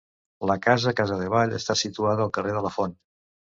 La 0.51 0.55
casa 0.63 0.93
Casadevall 1.01 1.53
està 1.59 1.77
situada 1.83 2.27
al 2.29 2.35
carrer 2.41 2.59
de 2.59 2.67
la 2.71 2.75
Font. 2.81 3.01